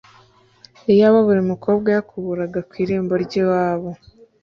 [0.93, 3.89] iyaba buri mukobwa yakuburaga ku irembo ry'iwabo